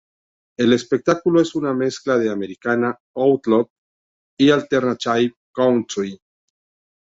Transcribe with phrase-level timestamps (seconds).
[0.57, 3.69] El espectáculo es una mezcla de americana, Outlaw,
[4.35, 6.19] y alternative Country.